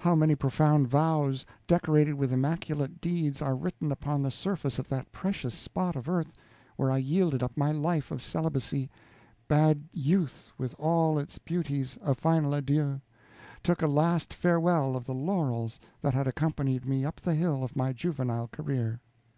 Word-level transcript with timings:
How 0.00 0.14
many 0.14 0.34
profound 0.34 0.86
vows, 0.86 1.46
decorated 1.66 2.12
with 2.12 2.30
immaculate 2.30 3.00
deeds, 3.00 3.40
are 3.40 3.56
written 3.56 3.90
upon 3.90 4.20
the 4.22 4.30
surface 4.30 4.78
of 4.78 4.90
that 4.90 5.10
precious 5.12 5.54
spot 5.54 5.96
of 5.96 6.10
earth 6.10 6.36
where 6.76 6.90
I 6.92 6.98
yielded 6.98 7.42
up 7.42 7.56
my 7.56 7.72
life 7.72 8.10
of 8.10 8.20
celibacy, 8.22 8.90
bade 9.48 9.84
youth 9.90 10.52
with 10.58 10.74
all 10.78 11.18
its 11.18 11.38
beauties 11.38 11.96
a 12.02 12.14
final 12.14 12.52
adieu, 12.52 13.00
took 13.62 13.80
a 13.80 13.86
last 13.88 14.34
farewell 14.34 14.94
of 14.94 15.06
the 15.06 15.14
laurels 15.14 15.80
that 16.02 16.12
had 16.12 16.26
accompanied 16.26 16.84
me 16.84 17.06
up 17.06 17.22
the 17.22 17.34
hill 17.34 17.64
of 17.64 17.74
my 17.74 17.94
juvenile 17.94 18.48
career. 18.48 19.00